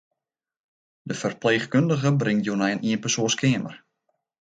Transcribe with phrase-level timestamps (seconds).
[1.01, 3.75] De ferpleechkundige bringt jo nei in ienpersoanskeamer.